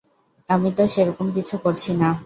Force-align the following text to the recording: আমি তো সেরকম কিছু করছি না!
আমি 0.49 0.69
তো 0.77 0.83
সেরকম 0.93 1.27
কিছু 1.35 1.55
করছি 1.63 1.91
না! 2.01 2.09